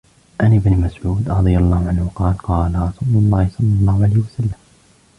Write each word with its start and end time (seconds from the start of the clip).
عنْ 0.43 0.53
ابنِ 0.55 0.73
مسعودٍ 0.77 1.29
رَضِي 1.29 1.57
اللهُ 1.57 1.87
عَنْهُ 1.89 2.11
قالَ: 2.15 2.37
قالَ 2.37 2.75
رسولُ 2.75 3.13
اللهِ 3.15 3.49
صَلَّى 3.57 3.73
اللهُ 3.81 4.03
عَلَيْهِ 4.03 4.17
وَسَلَّمَ: 4.17 4.59